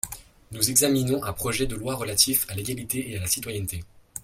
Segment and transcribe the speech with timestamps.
[0.51, 3.83] Nous examinons un projet de loi relatif à l’égalité et à la citoyenneté.